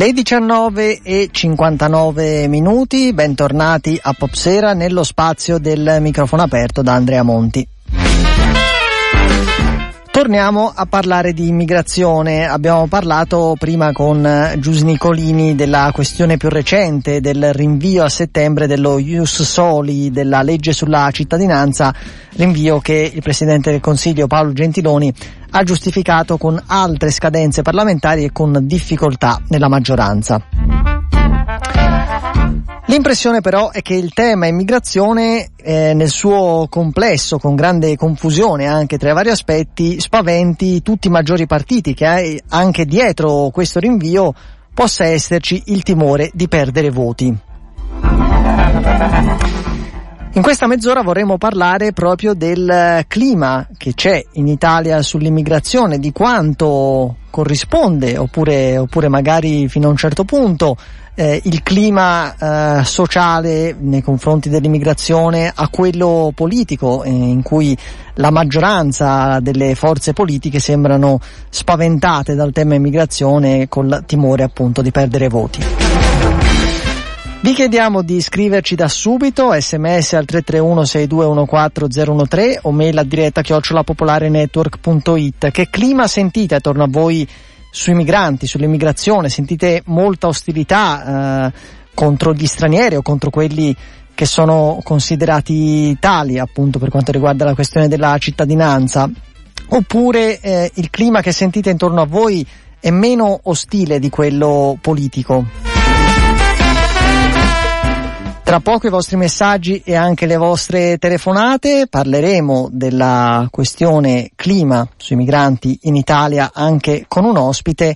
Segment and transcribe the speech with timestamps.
[0.00, 7.22] Le 19 e 59 minuti, bentornati a Popsera nello spazio del microfono aperto da Andrea
[7.22, 7.68] Monti.
[10.20, 12.46] Torniamo a parlare di immigrazione.
[12.46, 18.98] Abbiamo parlato prima con Gius Nicolini della questione più recente del rinvio a settembre dello
[18.98, 21.94] Ius Soli della legge sulla cittadinanza,
[22.34, 25.10] rinvio che il Presidente del Consiglio Paolo Gentiloni
[25.52, 30.38] ha giustificato con altre scadenze parlamentari e con difficoltà nella maggioranza.
[32.90, 38.98] L'impressione però è che il tema immigrazione eh, nel suo complesso, con grande confusione anche
[38.98, 44.34] tra i vari aspetti, spaventi tutti i maggiori partiti che eh, anche dietro questo rinvio
[44.74, 47.26] possa esserci il timore di perdere voti.
[50.32, 57.18] In questa mezz'ora vorremmo parlare proprio del clima che c'è in Italia sull'immigrazione, di quanto
[57.30, 60.76] corrisponde, oppure, oppure magari fino a un certo punto,
[61.20, 67.76] eh, il clima eh, sociale nei confronti dell'immigrazione a quello politico, eh, in cui
[68.14, 75.28] la maggioranza delle forze politiche sembrano spaventate dal tema immigrazione col timore appunto di perdere
[75.28, 75.62] voti.
[77.42, 85.50] Vi chiediamo di iscriverci da subito, sms al 331 6214 o mail a diretta chiocciolapopolarenetwork.it.
[85.50, 87.28] Che clima sentite attorno a voi
[87.70, 89.28] sui migranti, sull'immigrazione?
[89.28, 91.52] Sentite molta ostilità eh,
[91.94, 93.74] contro gli stranieri o contro quelli
[94.14, 99.08] che sono considerati tali appunto per quanto riguarda la questione della cittadinanza?
[99.68, 102.46] Oppure eh, il clima che sentite intorno a voi
[102.80, 105.69] è meno ostile di quello politico?
[108.50, 115.14] Tra poco i vostri messaggi e anche le vostre telefonate parleremo della questione clima sui
[115.14, 117.94] migranti in Italia anche con un ospite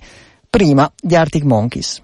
[0.49, 2.01] prima di Arctic Monkeys.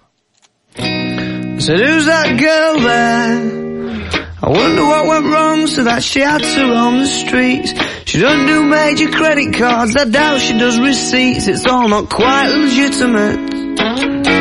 [0.76, 4.10] So who's that girl there?
[4.42, 7.74] I wonder what went wrong so that she had to roam the streets.
[8.04, 11.48] She doesn't do major credit cards, I doubt she does receipts.
[11.48, 14.41] It's all not quite legitimate.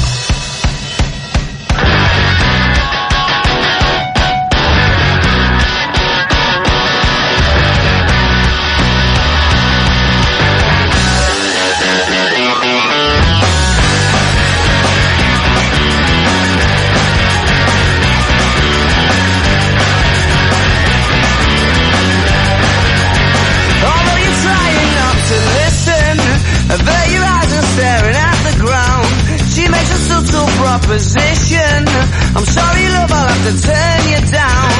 [30.81, 31.85] Proposition.
[32.33, 34.71] I'm sorry, love, I'll have to turn you down.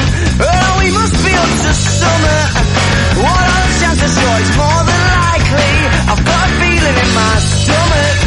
[0.42, 2.40] Oh, we must be up to summer.
[3.22, 4.10] What are the chances?
[4.10, 5.72] Sure, it's more than likely.
[6.10, 8.18] I've got a feeling in my stomach.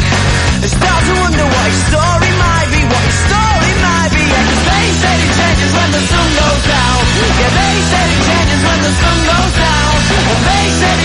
[0.56, 4.24] I start to wonder what his story might be, what his story might be.
[4.24, 6.98] Yeah, cause they said it changes when the sun goes down.
[7.36, 9.92] Yeah, they said it changes when the sun goes down.
[10.16, 10.95] And they said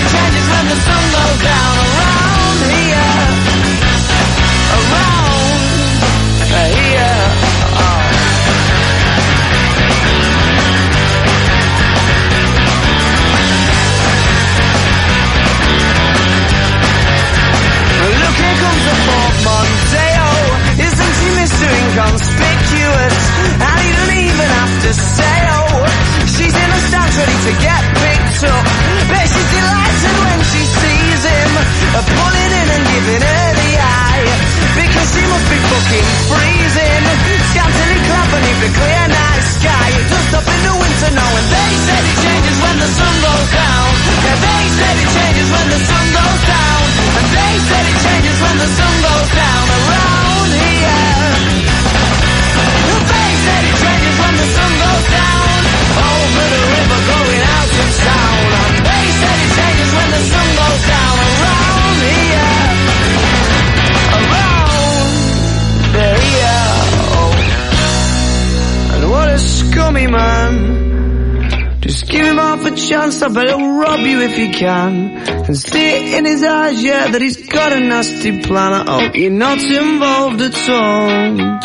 [73.12, 75.18] chance, I bet he'll rob you if he can.
[75.28, 78.74] And see it in his eyes, yeah, that he's got a nasty plan.
[78.74, 81.60] I hope you're not involved at all.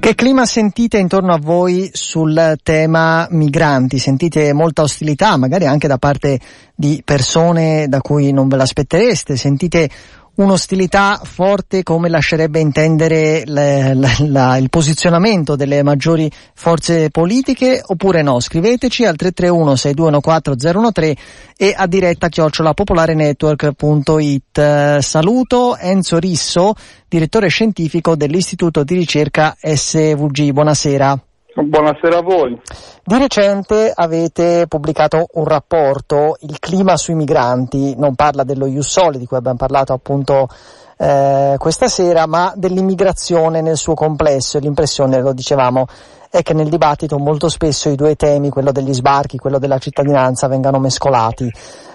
[0.00, 3.98] Che clima sentite intorno a voi sul tema migranti?
[3.98, 6.40] Sentite molta ostilità, magari anche da parte
[6.74, 9.36] di persone da cui non ve l'aspettereste?
[9.36, 9.90] Sentite
[10.38, 18.22] un'ostilità forte come lascerebbe intendere la, la, la, il posizionamento delle maggiori forze politiche oppure
[18.22, 18.40] no?
[18.40, 21.22] Scriveteci al 331 6214 013
[21.56, 24.98] e a diretta chiocciolapopolarenetwork.it.
[25.00, 26.74] Saluto Enzo Risso,
[27.08, 30.52] direttore scientifico dell'Istituto di ricerca SVG.
[30.52, 31.27] Buonasera.
[31.60, 32.56] Buonasera a voi.
[33.04, 39.26] Di recente avete pubblicato un rapporto, Il clima sui migranti, non parla dello Jussoli di
[39.26, 40.48] cui abbiamo parlato appunto
[40.96, 44.60] eh, questa sera, ma dell'immigrazione nel suo complesso.
[44.60, 45.86] L'impressione, lo dicevamo,
[46.30, 50.46] è che nel dibattito molto spesso i due temi, quello degli sbarchi, quello della cittadinanza,
[50.46, 51.52] vengano mescolati.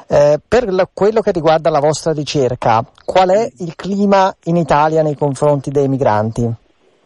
[0.07, 5.01] Eh, per la, quello che riguarda la vostra ricerca, qual è il clima in Italia
[5.03, 6.53] nei confronti dei migranti?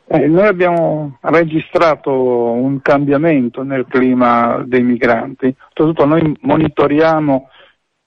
[0.10, 7.50] Eh, noi abbiamo registrato un cambiamento nel clima dei migranti, soprattutto noi monitoriamo,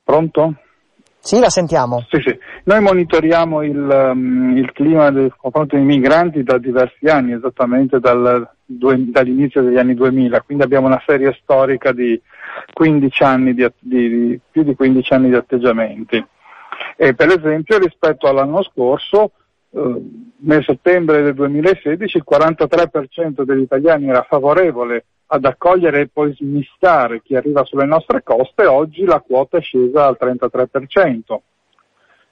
[0.03, 0.55] pronto?
[1.19, 2.07] Sì, la sentiamo.
[2.09, 2.39] Sì, sì.
[2.65, 8.49] Noi monitoriamo il, um, il clima del confronto dei migranti da diversi anni, esattamente dal,
[8.65, 12.19] due, dall'inizio degli anni 2000, quindi abbiamo una serie storica di
[12.73, 16.27] 15 anni di, di, di più di 15 anni di atteggiamenti.
[16.97, 19.33] E per esempio rispetto all'anno scorso
[19.73, 27.23] nel settembre del 2016 il 43% degli italiani era favorevole ad accogliere e poi smistare
[27.23, 31.37] chi arriva sulle nostre coste, oggi la quota è scesa al 33%,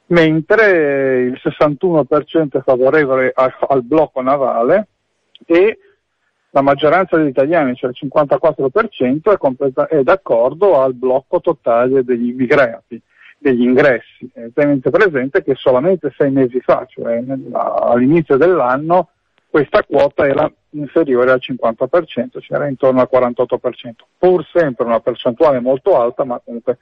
[0.07, 4.89] mentre il 61% è favorevole al, al blocco navale
[5.47, 5.79] e
[6.51, 12.31] la maggioranza degli italiani, cioè il 54%, è, completa- è d'accordo al blocco totale degli
[12.31, 13.01] immigrati
[13.39, 14.31] degli ingressi.
[14.35, 19.11] Eh, tenete presente che solamente sei mesi fa, cioè all'inizio dell'anno,
[19.49, 23.47] questa quota era inferiore al 50%, cioè era intorno al 48%,
[24.19, 26.79] pur sempre una percentuale molto alta, ma comunque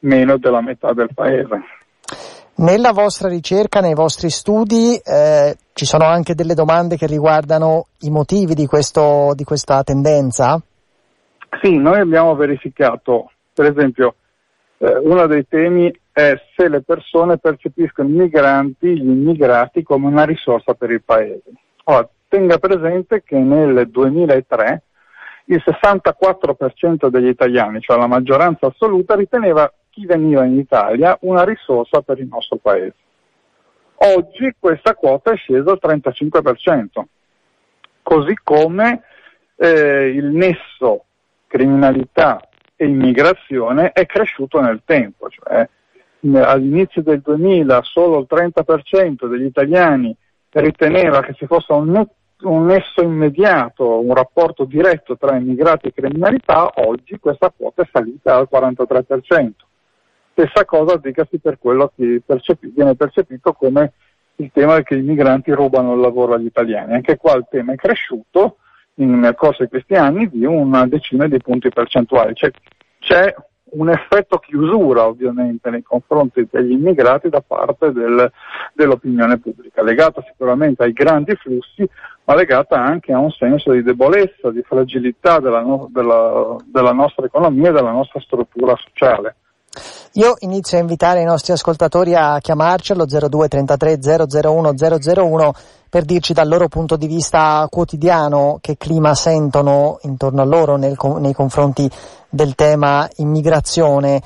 [0.00, 1.60] meno della metà del paese.
[2.56, 8.10] Nella vostra ricerca, nei vostri studi, eh, ci sono anche delle domande che riguardano i
[8.10, 10.60] motivi di, questo, di questa tendenza?
[11.62, 14.16] Sì, noi abbiamo verificato, per esempio,
[14.78, 20.24] eh, uno dei temi è se le persone percepiscono i migranti, gli immigrati, come una
[20.24, 21.50] risorsa per il paese.
[21.84, 24.82] Ora, tenga presente che nel 2003
[25.46, 32.02] il 64% degli italiani, cioè la maggioranza assoluta, riteneva chi veniva in Italia una risorsa
[32.02, 32.94] per il nostro paese.
[34.00, 37.02] Oggi questa quota è scesa al 35%,
[38.02, 39.02] così come
[39.56, 41.04] eh, il nesso
[41.48, 42.47] criminalità
[42.80, 45.68] e immigrazione è cresciuto nel tempo, cioè
[46.42, 50.16] all'inizio del 2000 solo il 30% degli italiani
[50.50, 52.06] riteneva che ci fosse un,
[52.42, 58.36] un nesso immediato, un rapporto diretto tra immigrati e criminalità, oggi questa quota è salita
[58.36, 59.50] al 43%.
[60.32, 63.92] Stessa cosa dicasi per quello che percepi, viene percepito come
[64.36, 66.94] il tema che i migranti rubano il lavoro agli italiani.
[66.94, 68.58] Anche qua il tema è cresciuto,
[69.04, 72.34] nel corso di questi anni di una decina di punti percentuali.
[72.34, 72.50] Cioè,
[72.98, 73.34] c'è
[73.70, 78.30] un effetto chiusura ovviamente nei confronti degli immigrati da parte del,
[78.72, 81.88] dell'opinione pubblica, legata sicuramente ai grandi flussi,
[82.24, 87.26] ma legata anche a un senso di debolezza, di fragilità della, no, della, della nostra
[87.26, 89.36] economia e della nostra struttura sociale.
[90.12, 93.98] Io inizio a invitare i nostri ascoltatori a chiamarci allo 0233
[94.40, 95.54] 001 001
[95.88, 100.96] per dirci dal loro punto di vista quotidiano che clima sentono intorno a loro nel,
[101.18, 101.90] nei confronti
[102.28, 104.22] del tema immigrazione.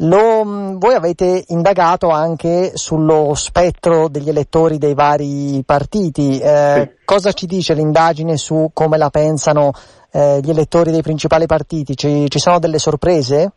[0.00, 6.38] Lo, mm, voi avete indagato anche sullo spettro degli elettori dei vari partiti.
[6.38, 7.04] Eh, sì.
[7.04, 9.72] Cosa ci dice l'indagine su come la pensano
[10.10, 11.96] eh, gli elettori dei principali partiti?
[11.96, 13.52] Ci, ci sono delle sorprese?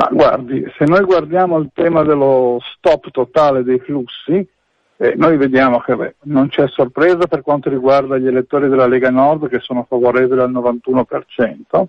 [0.00, 4.48] Ma guardi, se noi guardiamo il tema dello stop totale dei flussi,
[4.96, 9.10] eh, noi vediamo che beh, non c'è sorpresa per quanto riguarda gli elettori della Lega
[9.10, 11.88] Nord che sono favorevoli al 91%.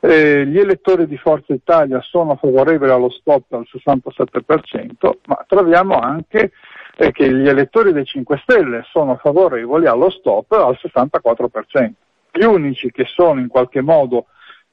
[0.00, 6.52] Eh, gli elettori di Forza Italia sono favorevoli allo stop al 67%, ma troviamo anche
[6.96, 11.90] eh, che gli elettori dei 5 Stelle sono favorevoli allo stop al 64%.
[12.32, 14.26] Gli unici che sono in qualche modo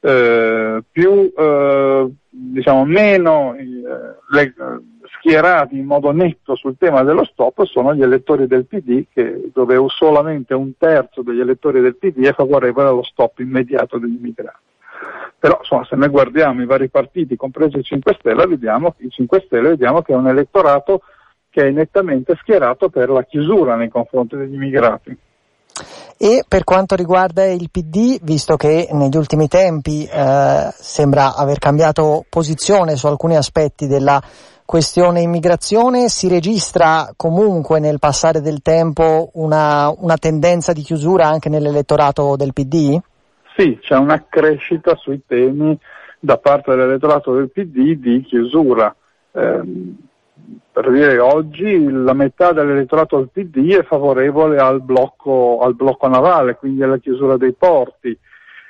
[0.07, 3.81] eh, più eh, diciamo meno eh,
[4.29, 4.53] le,
[5.17, 9.77] schierati in modo netto sul tema dello stop sono gli elettori del PD, che, dove
[9.87, 14.65] solamente un terzo degli elettori del PD è favorevole allo stop immediato degli immigrati.
[15.39, 19.43] Però insomma, se noi guardiamo i vari partiti, compreso il 5 Stelle, vediamo, il 5
[19.45, 21.01] Stelle, vediamo che è un elettorato
[21.49, 25.17] che è nettamente schierato per la chiusura nei confronti degli immigrati.
[26.17, 32.25] E per quanto riguarda il PD, visto che negli ultimi tempi eh, sembra aver cambiato
[32.27, 34.21] posizione su alcuni aspetti della
[34.65, 41.49] questione immigrazione, si registra comunque nel passare del tempo una, una tendenza di chiusura anche
[41.49, 42.99] nell'elettorato del PD?
[43.55, 45.77] Sì, c'è una crescita sui temi
[46.19, 48.93] da parte dell'elettorato del PD di chiusura.
[49.31, 49.61] Eh,
[50.71, 56.55] per dire oggi la metà dell'elettorato del PD è favorevole al blocco, al blocco navale,
[56.55, 58.17] quindi alla chiusura dei porti.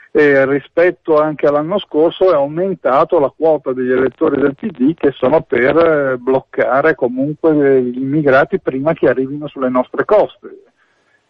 [0.10, 5.41] E rispetto anche all'anno scorso è aumentato la quota degli elettori del PD che sono
[5.41, 10.63] per eh, bloccare comunque gli immigrati prima che arrivino sulle nostre coste.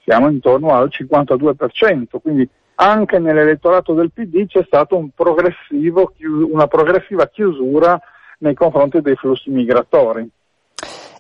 [0.03, 5.09] Siamo intorno al 52%, quindi anche nell'elettorato del PD c'è stata un
[6.49, 7.99] una progressiva chiusura
[8.39, 10.29] nei confronti dei flussi migratori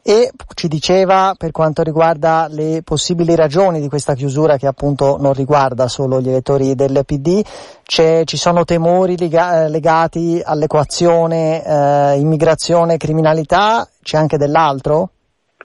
[0.07, 5.33] e ci diceva per quanto riguarda le possibili ragioni di questa chiusura che appunto non
[5.33, 7.41] riguarda solo gli elettori del PD,
[7.83, 15.09] ci sono temori lega- eh, legati all'equazione eh, immigrazione criminalità, c'è anche dell'altro?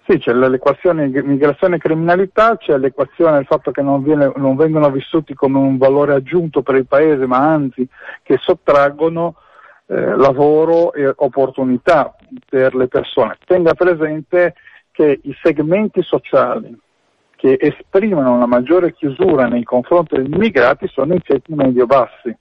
[0.08, 4.90] Sì, c'è l'equazione immigrazione e criminalità, c'è l'equazione del fatto che non, viene, non vengono
[4.90, 7.88] vissuti come un valore aggiunto per il paese, ma anzi
[8.25, 9.37] che sottraggono
[9.87, 12.16] eh, lavoro e opportunità
[12.49, 13.37] per le persone.
[13.45, 14.55] Tenga presente
[14.91, 16.79] che i segmenti sociali
[17.37, 22.37] che esprimono una maggiore chiusura nei confronti degli immigrati sono i ceti medio-bassi,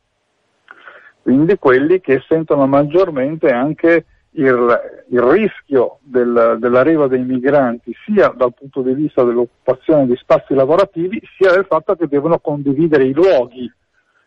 [1.24, 4.80] quindi quelli che sentono maggiormente anche il,
[5.10, 11.20] il rischio del, dell'arrivo dei migranti sia dal punto di vista dell'occupazione di spazi lavorativi
[11.36, 13.72] sia del fatto che devono condividere i luoghi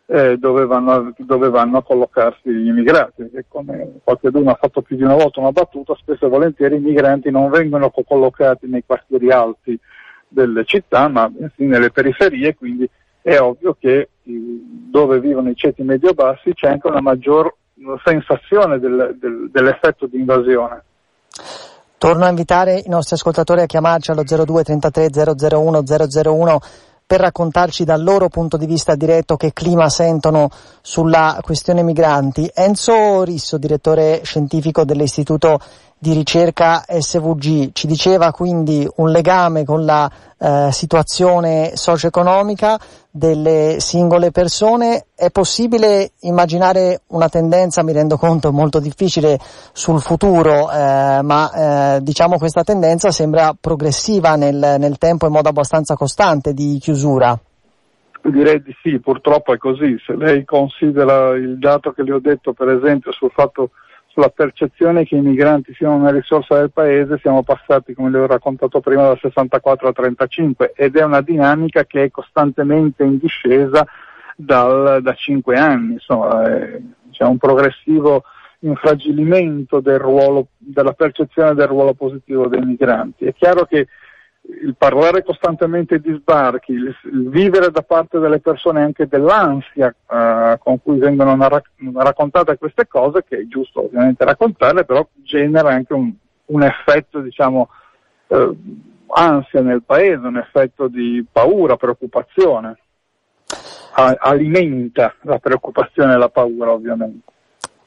[0.07, 3.31] eh, dove, vanno, dove, vanno, a collocarsi gli immigrati.
[3.33, 6.81] E come qualcuno ha fatto più di una volta una battuta, spesso e volentieri i
[6.81, 9.79] migranti non vengono collocati nei quartieri alti
[10.29, 12.89] delle città, ma nelle periferie, quindi
[13.23, 17.55] è ovvio che dove vivono i ceti medio-bassi c'è anche una maggior
[18.05, 20.83] sensazione del, del, dell'effetto di invasione.
[21.97, 25.09] Torno a invitare i nostri ascoltatori a chiamarci allo 02 33
[25.49, 26.61] 001 001
[27.07, 30.49] per raccontarci dal loro punto di vista diretto che clima sentono
[30.81, 32.51] sulla questione migranti.
[32.55, 35.61] Enzo Risso, direttore scientifico dell'Istituto
[36.05, 42.79] di ricerca SVG, ci diceva quindi un legame con la eh, situazione socio-economica
[43.11, 45.07] delle singole persone.
[45.15, 49.39] È possibile immaginare una tendenza, mi rendo conto molto difficile
[49.73, 55.49] sul futuro, eh, ma eh, diciamo questa tendenza sembra progressiva nel, nel tempo in modo
[55.49, 57.35] abbastanza costante di chiusura.
[58.21, 59.97] Direi di sì, purtroppo è così.
[60.05, 63.71] Se lei considera il dato che le ho detto, per esempio, sul fatto
[64.15, 68.27] sulla percezione che i migranti siano una risorsa del paese siamo passati, come le ho
[68.27, 73.85] raccontato prima, da 64 a 35 ed è una dinamica che è costantemente in discesa
[74.37, 76.43] dal, da 5 anni, insomma
[77.11, 78.23] c'è un progressivo
[78.61, 83.25] infragilimento del ruolo, della percezione del ruolo positivo dei migranti.
[83.25, 83.89] È chiaro che
[84.47, 90.59] il parlare costantemente di sbarchi, il, il, vivere da parte delle persone anche dell'ansia uh,
[90.59, 91.63] con cui vengono narra-
[91.95, 96.13] raccontate queste cose, che è giusto ovviamente raccontarle, però genera anche un,
[96.47, 97.69] un effetto, diciamo,
[98.27, 98.57] uh,
[99.09, 102.79] ansia nel paese, un effetto di paura, preoccupazione.
[103.97, 107.33] A- alimenta la preoccupazione e la paura ovviamente.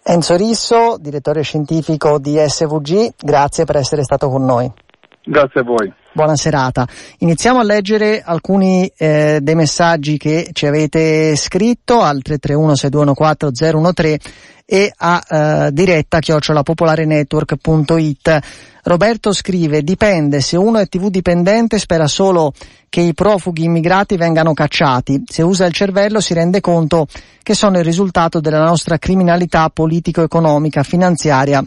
[0.04, 4.72] Enzo Risso, direttore scientifico di SVG, grazie per essere stato con noi.
[5.30, 5.92] Grazie a voi.
[6.14, 6.88] Buona serata.
[7.20, 14.16] Iniziamo a leggere alcuni eh, dei messaggi che ci avete scritto al 331-6214-013
[14.66, 18.40] e a eh, diretta chiocciolapopolarenetwork.it.
[18.84, 22.54] Roberto scrive, dipende, se uno è tv dipendente spera solo
[22.88, 27.08] che i profughi immigrati vengano cacciati, se usa il cervello si rende conto
[27.44, 31.62] che sono il risultato della nostra criminalità politico-economica, finanziaria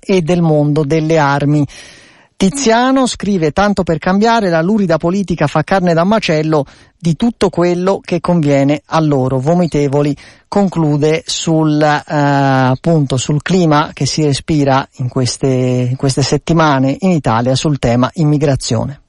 [0.00, 1.66] e del mondo delle armi.
[2.36, 6.66] Tiziano scrive tanto per cambiare la lurida politica fa carne da macello
[6.98, 10.16] di tutto quello che conviene a loro, vomitevoli,
[10.48, 17.10] conclude sul, eh, appunto, sul clima che si respira in queste, in queste settimane in
[17.10, 19.00] Italia sul tema immigrazione.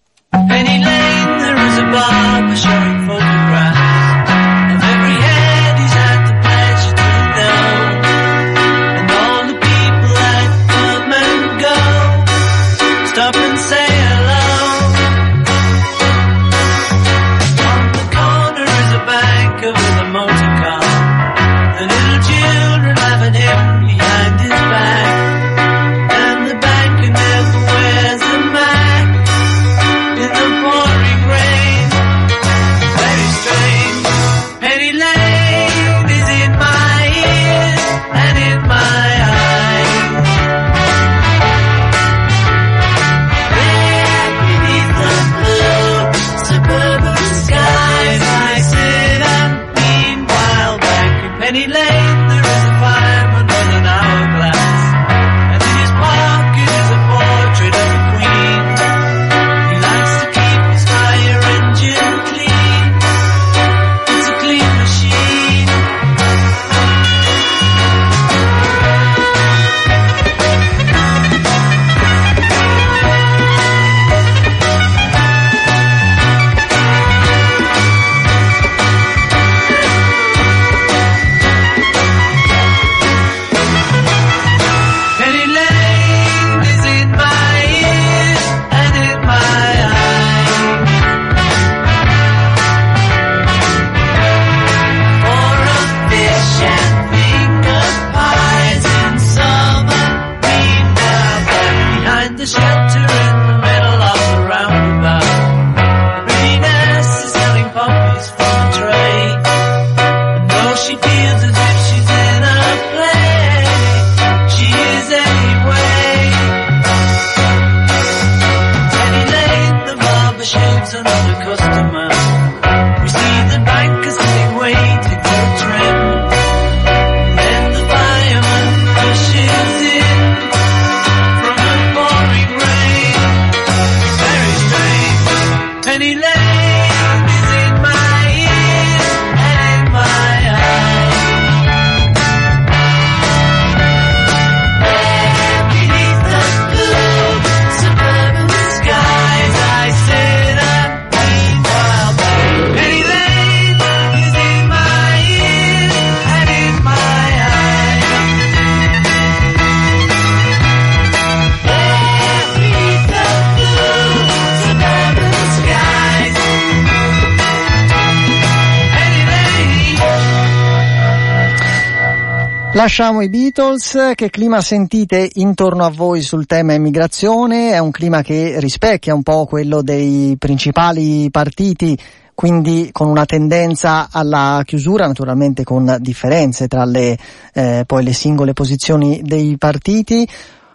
[172.86, 177.71] Lasciamo i Beatles, che clima sentite intorno a voi sul tema immigrazione?
[177.71, 181.98] È un clima che rispecchia un po' quello dei principali partiti
[182.36, 187.17] quindi con una tendenza alla chiusura, naturalmente con differenze tra le,
[187.56, 190.30] eh, poi le singole posizioni dei partiti,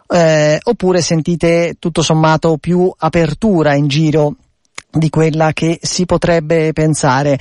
[0.09, 4.35] eh, oppure sentite tutto sommato più apertura in giro
[4.91, 7.39] di quella che si potrebbe pensare.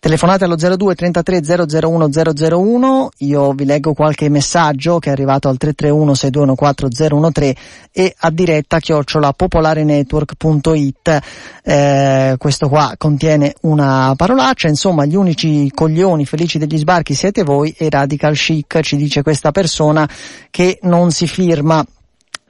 [0.00, 5.56] Telefonate allo 02 33 001 001, io vi leggo qualche messaggio che è arrivato al
[5.56, 7.56] 331 6214 013
[7.90, 11.18] e a diretta chiocciola popolarenetwork.it.
[11.64, 17.74] Eh, questo qua contiene una parolaccia, insomma gli unici coglioni felici degli sbarchi siete voi
[17.76, 20.08] e Radical Chic ci dice questa persona
[20.50, 21.84] che non si firma.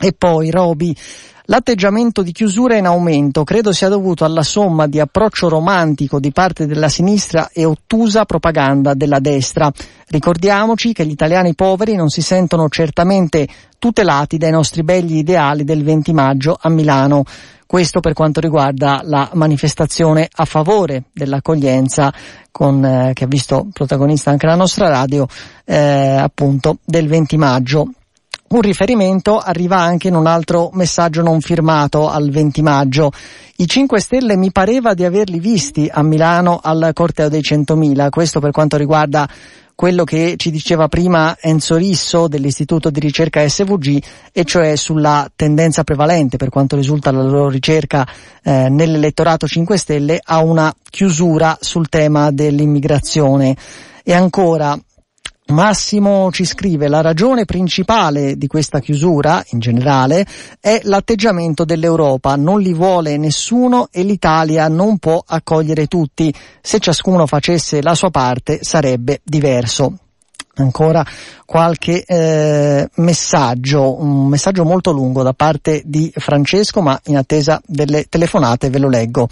[0.00, 0.94] E poi Roby
[1.50, 6.30] L'atteggiamento di chiusura è in aumento, credo sia dovuto alla somma di approccio romantico di
[6.30, 9.72] parte della sinistra e ottusa propaganda della destra.
[10.08, 15.82] Ricordiamoci che gli italiani poveri non si sentono certamente tutelati dai nostri begli ideali del
[15.84, 17.24] 20 maggio a Milano.
[17.64, 22.12] Questo per quanto riguarda la manifestazione a favore dell'accoglienza
[22.50, 25.26] con, eh, che ha visto protagonista anche la nostra radio,
[25.64, 27.88] eh, appunto del 20 maggio.
[28.48, 33.12] Un riferimento arriva anche in un altro messaggio non firmato al 20 maggio.
[33.56, 38.40] I 5 Stelle mi pareva di averli visti a Milano al corteo dei 100.000, questo
[38.40, 39.28] per quanto riguarda
[39.74, 45.84] quello che ci diceva prima Enzo Risso dell'Istituto di ricerca SVG e cioè sulla tendenza
[45.84, 48.08] prevalente per quanto risulta la loro ricerca
[48.42, 53.54] eh, nell'elettorato 5 Stelle a una chiusura sul tema dell'immigrazione.
[54.02, 54.76] E ancora,
[55.48, 60.26] Massimo ci scrive la ragione principale di questa chiusura, in generale,
[60.60, 62.36] è l'atteggiamento dell'Europa.
[62.36, 66.32] Non li vuole nessuno e l'Italia non può accogliere tutti.
[66.60, 69.94] Se ciascuno facesse la sua parte sarebbe diverso.
[70.56, 71.06] Ancora
[71.46, 78.04] qualche eh, messaggio, un messaggio molto lungo da parte di Francesco, ma in attesa delle
[78.10, 79.28] telefonate ve lo leggo.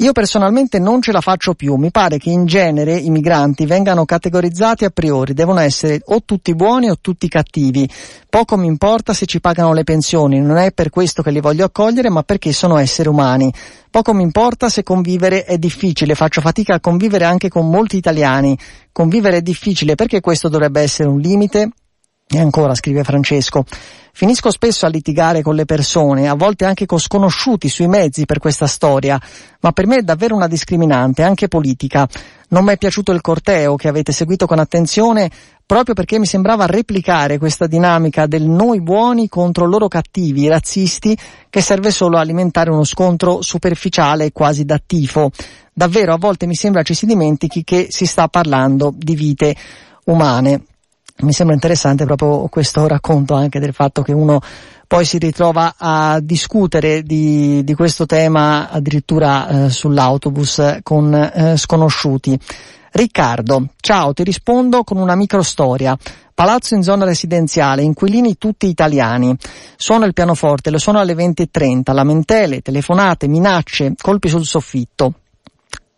[0.00, 4.06] Io personalmente non ce la faccio più, mi pare che in genere i migranti vengano
[4.06, 7.86] categorizzati a priori, devono essere o tutti buoni o tutti cattivi.
[8.30, 11.66] Poco mi importa se ci pagano le pensioni, non è per questo che li voglio
[11.66, 13.52] accogliere, ma perché sono esseri umani.
[13.90, 18.56] Poco mi importa se convivere è difficile, faccio fatica a convivere anche con molti italiani.
[18.92, 21.72] Convivere è difficile perché questo dovrebbe essere un limite?
[22.32, 23.64] E ancora, scrive Francesco,
[24.12, 28.38] finisco spesso a litigare con le persone, a volte anche con sconosciuti sui mezzi per
[28.38, 29.20] questa storia,
[29.58, 32.08] ma per me è davvero una discriminante, anche politica.
[32.50, 35.28] Non mi è piaciuto il corteo che avete seguito con attenzione
[35.66, 41.60] proprio perché mi sembrava replicare questa dinamica del noi buoni contro loro cattivi, razzisti, che
[41.60, 45.32] serve solo a alimentare uno scontro superficiale quasi da tifo.
[45.72, 49.56] Davvero a volte mi sembra ci si dimentichi che si sta parlando di vite
[50.04, 50.62] umane
[51.22, 54.40] mi sembra interessante proprio questo racconto anche del fatto che uno
[54.86, 62.36] poi si ritrova a discutere di, di questo tema addirittura eh, sull'autobus con eh, sconosciuti.
[62.92, 65.96] Riccardo, ciao, ti rispondo con una microstoria.
[66.34, 69.36] Palazzo in zona residenziale, inquilini tutti italiani.
[69.76, 75.14] Suono il pianoforte, lo suono alle 20.30, lamentele, telefonate, minacce, colpi sul soffitto.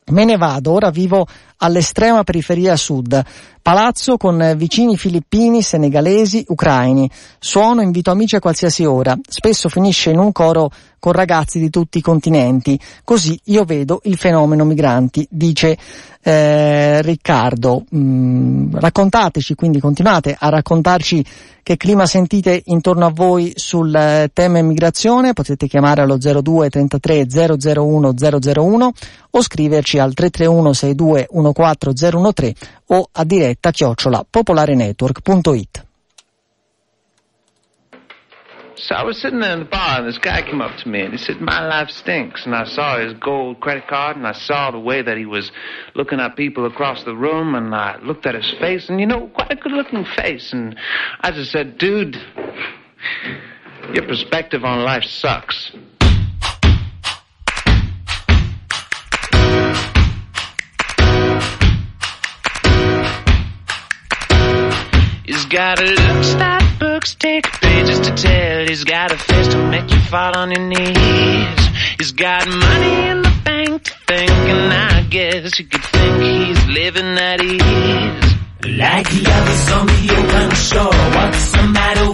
[0.07, 1.27] Me ne vado, ora vivo
[1.63, 3.25] all'estrema periferia sud.
[3.63, 7.09] Palazzo con vicini filippini, senegalesi, ucraini.
[7.39, 9.17] Suono, invito amici a qualsiasi ora.
[9.29, 12.79] Spesso finisce in un coro con ragazzi di tutti i continenti.
[13.05, 15.77] Così io vedo il fenomeno migranti, dice
[16.23, 17.85] eh, Riccardo.
[17.95, 21.25] Mm, raccontateci, quindi continuate a raccontarci
[21.63, 25.33] che clima sentite intorno a voi sul eh, tema immigrazione.
[25.33, 28.93] Potete chiamare allo 02 33 001 001
[29.31, 32.55] o scriverci al 331 62 14013
[32.87, 35.87] o a diretta chiocciola popolarenetwork.it.
[38.75, 41.03] So I was sitting there in the bar, and this guy came up to me,
[41.03, 44.33] and he said, "My life stinks." And I saw his gold credit card, and I
[44.33, 45.53] saw the way that he was
[45.95, 49.29] looking at people across the room, and I looked at his face, and you know,
[49.29, 50.53] quite a good-looking face.
[50.53, 50.75] And
[51.21, 52.17] I just said, "Dude,
[53.95, 55.71] your perspective on life sucks."
[65.25, 68.67] He's got a look style books take pages to tell.
[68.67, 71.67] He's got a face to make you fall on your knees.
[71.99, 76.67] He's got money in the bank to think, and I guess you could think he's
[76.67, 78.33] living at ease.
[78.65, 81.03] Like others on the open shore.
[81.15, 82.12] What's the matter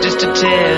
[0.00, 0.73] just a tip.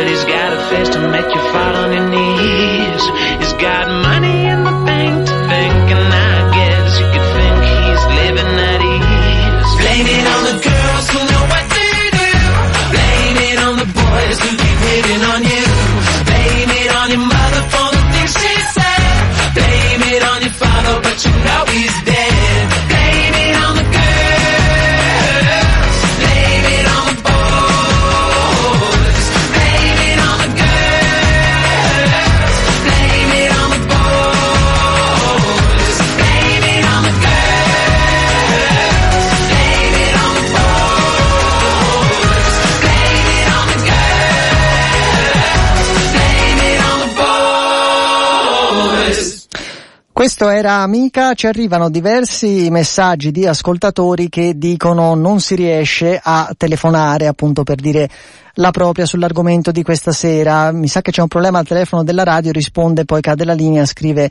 [50.26, 56.52] Questo era Amica, ci arrivano diversi messaggi di ascoltatori che dicono non si riesce a
[56.56, 58.08] telefonare appunto per dire
[58.54, 60.72] la propria sull'argomento di questa sera.
[60.72, 63.86] Mi sa che c'è un problema al telefono della radio, risponde, poi cade la linea,
[63.86, 64.28] scrive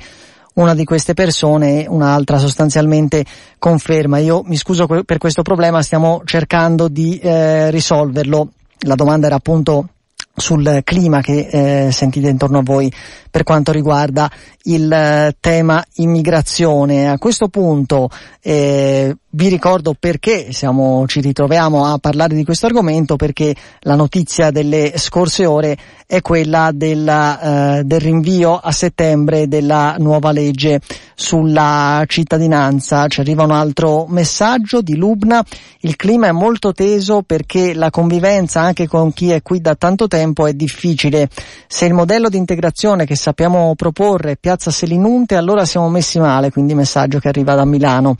[0.55, 3.23] una di queste persone e un'altra sostanzialmente
[3.57, 4.17] conferma.
[4.17, 8.49] Io mi scuso per questo problema, stiamo cercando di eh, risolverlo.
[8.79, 9.87] La domanda era appunto
[10.35, 12.91] sul clima che eh, sentite intorno a voi
[13.31, 14.29] per quanto riguarda
[14.65, 17.09] il eh, tema immigrazione.
[17.09, 18.09] A questo punto
[18.41, 24.49] eh, vi ricordo perché siamo, ci ritroviamo a parlare di questo argomento perché la notizia
[24.49, 30.79] delle scorse ore è quella della, eh, del rinvio a settembre della nuova legge
[31.15, 33.07] sulla cittadinanza.
[33.07, 35.43] Ci arriva un altro messaggio di Lubna.
[35.81, 40.07] Il clima è molto teso perché la convivenza anche con chi è qui da tanto
[40.07, 41.27] tempo è difficile.
[41.67, 46.49] Se il modello di integrazione che sappiamo proporre è Piazza Selinunte, allora siamo messi male,
[46.49, 48.15] quindi messaggio che arriva da Milano.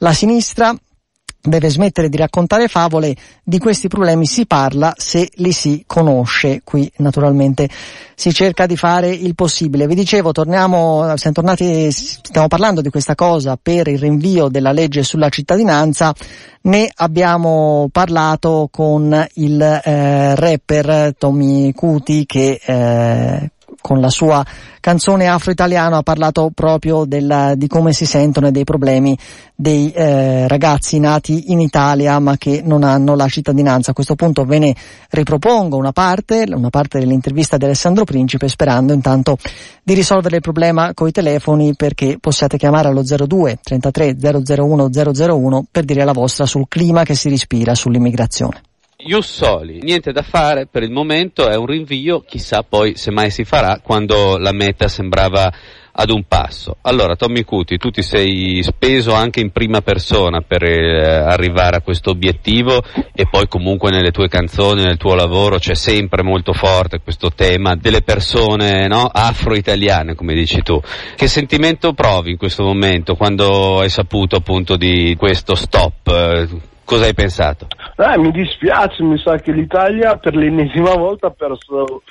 [0.00, 0.76] La sinistra
[1.40, 6.60] deve smettere di raccontare favole, di questi problemi si parla se li si conosce.
[6.62, 7.70] Qui naturalmente
[8.14, 9.86] si cerca di fare il possibile.
[9.86, 15.02] Vi dicevo, torniamo, siamo tornati, stiamo parlando di questa cosa per il rinvio della legge
[15.02, 16.12] sulla cittadinanza.
[16.62, 24.44] Ne abbiamo parlato con il eh, rapper Tommy Cuti che eh, con la sua
[24.80, 29.16] canzone afro-italiano ha parlato proprio del, di come si sentono e dei problemi
[29.54, 33.90] dei eh, ragazzi nati in Italia ma che non hanno la cittadinanza.
[33.90, 34.74] A questo punto ve ne
[35.10, 39.36] ripropongo una parte, una parte dell'intervista di Alessandro Principe sperando intanto
[39.82, 45.84] di risolvere il problema coi telefoni perché possiate chiamare allo 02 33 001 001 per
[45.84, 48.67] dire la vostra sul clima che si respira sull'immigrazione.
[49.00, 53.30] Ius Soli, niente da fare per il momento, è un rinvio, chissà poi se mai
[53.30, 55.52] si farà quando la meta sembrava
[55.92, 56.78] ad un passo.
[56.80, 61.80] Allora, Tommy Cuti, tu ti sei speso anche in prima persona per eh, arrivare a
[61.80, 62.82] questo obiettivo
[63.14, 67.76] e poi comunque nelle tue canzoni, nel tuo lavoro c'è sempre molto forte questo tema
[67.76, 69.04] delle persone no?
[69.04, 70.80] afro-italiane, come dici tu.
[71.14, 76.08] Che sentimento provi in questo momento quando hai saputo appunto di questo stop?
[76.08, 77.66] Eh, Cosa hai pensato?
[77.98, 82.02] Eh, mi dispiace, mi sa che l'Italia per l'ennesima volta ha perso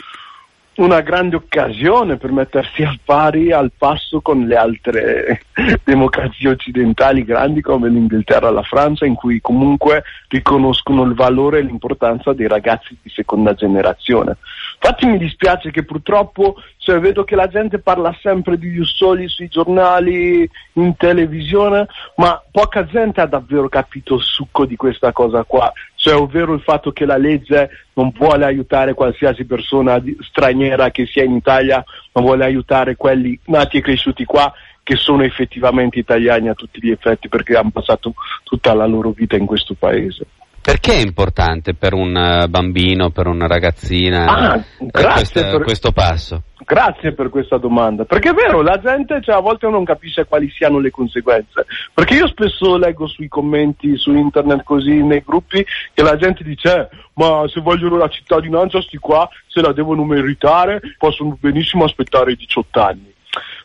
[0.76, 5.42] una grande occasione per mettersi al pari, al passo con le altre
[5.84, 11.64] democrazie occidentali grandi come l'Inghilterra e la Francia, in cui comunque riconoscono il valore e
[11.64, 14.38] l'importanza dei ragazzi di seconda generazione.
[14.80, 19.48] Infatti mi dispiace che purtroppo cioè, vedo che la gente parla sempre di Jussoli sui
[19.48, 21.88] giornali, in televisione,
[22.18, 26.62] ma poca gente ha davvero capito il succo di questa cosa qua, cioè ovvero il
[26.62, 32.22] fatto che la legge non vuole aiutare qualsiasi persona straniera che sia in Italia, ma
[32.22, 37.28] vuole aiutare quelli nati e cresciuti qua che sono effettivamente italiani a tutti gli effetti
[37.28, 38.14] perché hanno passato
[38.44, 40.26] tutta la loro vita in questo paese.
[40.68, 45.92] Perché è importante per un eh, bambino, per una ragazzina ah, eh, questo, per, questo,
[45.94, 46.44] passo?
[46.58, 50.50] Grazie per questa domanda, perché è vero, la gente cioè, a volte non capisce quali
[50.50, 56.04] siano le conseguenze, perché io spesso leggo sui commenti su internet così nei gruppi che
[56.04, 60.82] la gente dice eh, ma se vogliono la cittadinanza sti qua se la devono meritare
[60.98, 63.14] possono benissimo aspettare i 18 anni.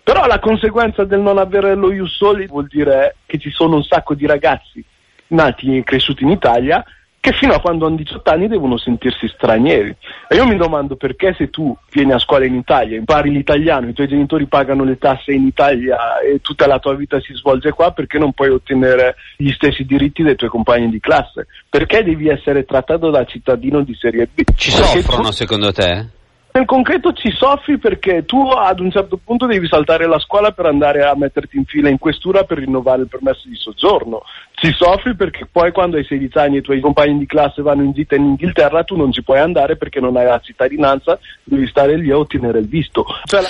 [0.04, 3.82] Però la conseguenza del non avere lo Ius Soli vuol dire che ci sono un
[3.82, 4.84] sacco di ragazzi
[5.32, 6.84] nati e cresciuti in Italia
[7.22, 9.94] che fino a quando hanno 18 anni devono sentirsi stranieri.
[10.28, 13.92] E io mi domando perché se tu vieni a scuola in Italia, impari l'italiano, i
[13.92, 17.92] tuoi genitori pagano le tasse in Italia e tutta la tua vita si svolge qua,
[17.92, 21.46] perché non puoi ottenere gli stessi diritti dei tuoi compagni di classe?
[21.68, 24.42] Perché devi essere trattato da cittadino di serie B?
[24.56, 25.32] Ci soffrono tu...
[25.32, 26.06] secondo te?
[26.54, 30.66] Nel concreto ci soffri perché tu ad un certo punto devi saltare la scuola per
[30.66, 34.22] andare a metterti in fila in questura per rinnovare il permesso di soggiorno.
[34.52, 37.84] Ci soffri perché poi quando hai 16 anni e i tuoi compagni di classe vanno
[37.84, 41.66] in gita in Inghilterra tu non ci puoi andare perché non hai la cittadinanza, devi
[41.66, 43.06] stare lì a ottenere il visto.
[43.24, 43.48] Cioè, la...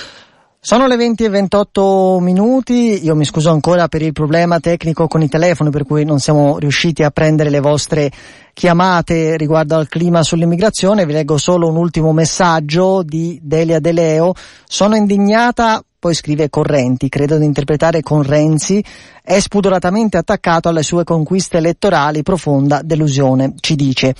[0.65, 5.21] Sono le 20 e 28 minuti, io mi scuso ancora per il problema tecnico con
[5.21, 8.13] i telefoni per cui non siamo riusciti a prendere le vostre
[8.53, 14.35] chiamate riguardo al clima sull'immigrazione, vi leggo solo un ultimo messaggio di Delia De Leo.
[14.65, 18.85] Sono indignata, poi scrive Correnti, credo di interpretare con Renzi,
[19.21, 24.15] è spudoratamente attaccato alle sue conquiste elettorali, profonda delusione, ci dice.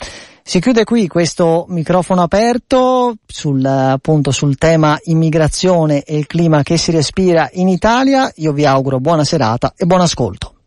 [0.45, 6.77] Si chiude qui questo microfono aperto sul, appunto, sul tema immigrazione e il clima che
[6.77, 8.31] si respira in Italia.
[8.37, 10.62] Io vi auguro buona serata e buon ascolto.